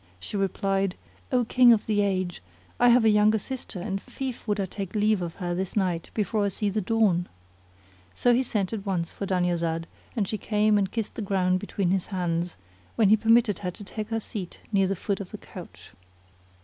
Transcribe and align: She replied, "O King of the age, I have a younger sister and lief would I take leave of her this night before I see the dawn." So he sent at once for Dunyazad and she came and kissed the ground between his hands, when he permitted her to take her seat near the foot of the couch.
She 0.19 0.35
replied, 0.35 0.95
"O 1.31 1.45
King 1.45 1.71
of 1.71 1.85
the 1.85 2.01
age, 2.01 2.41
I 2.79 2.89
have 2.89 3.05
a 3.05 3.09
younger 3.09 3.37
sister 3.37 3.79
and 3.79 4.01
lief 4.19 4.47
would 4.47 4.59
I 4.59 4.65
take 4.65 4.95
leave 4.95 5.21
of 5.21 5.35
her 5.35 5.53
this 5.53 5.75
night 5.75 6.09
before 6.15 6.43
I 6.43 6.47
see 6.47 6.69
the 6.71 6.81
dawn." 6.81 7.29
So 8.15 8.33
he 8.33 8.41
sent 8.41 8.73
at 8.73 8.83
once 8.83 9.11
for 9.11 9.27
Dunyazad 9.27 9.85
and 10.15 10.27
she 10.27 10.39
came 10.39 10.79
and 10.79 10.91
kissed 10.91 11.13
the 11.13 11.21
ground 11.21 11.59
between 11.59 11.91
his 11.91 12.07
hands, 12.07 12.55
when 12.95 13.09
he 13.09 13.15
permitted 13.15 13.59
her 13.59 13.69
to 13.69 13.83
take 13.83 14.09
her 14.09 14.19
seat 14.19 14.59
near 14.71 14.87
the 14.87 14.95
foot 14.95 15.19
of 15.19 15.29
the 15.29 15.37
couch. 15.37 15.91